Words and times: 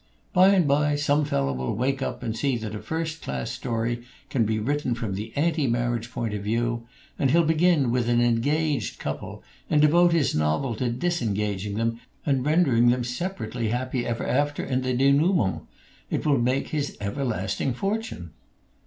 By 0.33 0.47
and 0.55 0.67
by 0.67 0.95
some 0.95 1.25
fellow 1.25 1.53
will 1.53 1.75
wake 1.75 2.01
up 2.01 2.23
and 2.23 2.35
see 2.35 2.57
that 2.57 2.73
a 2.73 2.81
first 2.81 3.21
class 3.21 3.51
story 3.51 4.01
can 4.31 4.45
be 4.45 4.57
written 4.57 4.95
from 4.95 5.13
the 5.13 5.31
anti 5.35 5.67
marriage 5.67 6.11
point 6.11 6.33
of 6.33 6.43
view; 6.43 6.87
and 7.19 7.29
he'll 7.29 7.43
begin 7.43 7.91
with 7.91 8.09
an 8.09 8.19
engaged 8.19 8.97
couple, 8.97 9.43
and 9.69 9.79
devote 9.79 10.11
his 10.11 10.33
novel 10.33 10.73
to 10.77 10.89
disengaging 10.89 11.75
them 11.75 11.99
and 12.25 12.43
rendering 12.47 12.89
them 12.89 13.03
separately 13.03 13.67
happy 13.67 14.03
ever 14.03 14.25
after 14.25 14.63
in 14.65 14.81
the 14.81 14.91
denouement. 14.95 15.67
It 16.09 16.25
will 16.25 16.39
make 16.39 16.69
his 16.69 16.97
everlasting 16.99 17.75
fortune." 17.75 18.31